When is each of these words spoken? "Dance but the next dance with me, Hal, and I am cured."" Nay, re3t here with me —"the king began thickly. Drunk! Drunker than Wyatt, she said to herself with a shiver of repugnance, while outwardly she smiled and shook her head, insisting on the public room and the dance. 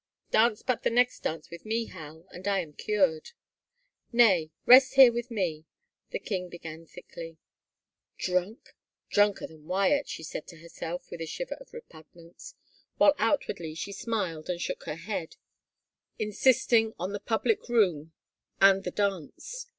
"Dance 0.31 0.63
but 0.63 0.81
the 0.81 0.89
next 0.89 1.19
dance 1.19 1.51
with 1.51 1.63
me, 1.63 1.85
Hal, 1.85 2.25
and 2.31 2.47
I 2.47 2.61
am 2.61 2.73
cured."" 2.73 3.33
Nay, 4.23 4.49
re3t 4.65 4.95
here 4.95 5.13
with 5.13 5.29
me 5.29 5.65
—"the 6.09 6.17
king 6.17 6.49
began 6.49 6.87
thickly. 6.87 7.37
Drunk! 8.17 8.73
Drunker 9.11 9.45
than 9.45 9.67
Wyatt, 9.67 10.09
she 10.09 10.23
said 10.23 10.47
to 10.47 10.55
herself 10.57 11.11
with 11.11 11.21
a 11.21 11.27
shiver 11.27 11.53
of 11.61 11.71
repugnance, 11.71 12.55
while 12.97 13.13
outwardly 13.19 13.75
she 13.75 13.91
smiled 13.93 14.49
and 14.49 14.59
shook 14.59 14.85
her 14.85 14.95
head, 14.95 15.35
insisting 16.17 16.95
on 16.97 17.11
the 17.11 17.19
public 17.19 17.69
room 17.69 18.13
and 18.59 18.83
the 18.83 18.89
dance. 18.89 19.67